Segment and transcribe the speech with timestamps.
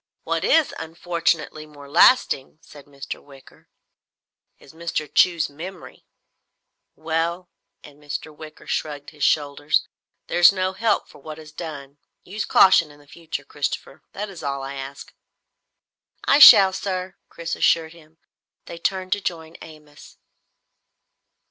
[0.23, 3.21] What is unfortunately more lasting," said Mr.
[3.21, 3.67] Wicker,
[4.57, 5.07] "is Mr.
[5.13, 6.07] Chew's memory.
[6.95, 7.49] Well"
[7.83, 8.35] and Mr.
[8.35, 9.87] Wicker shrugged his shoulders
[10.25, 11.99] "there's no help for what is done.
[12.23, 14.01] Use caution in the future, Christopher.
[14.13, 15.13] That is all I ask."
[16.23, 18.17] "I shall, sir!" Chris assured him.
[18.65, 20.17] They turned to join Amos.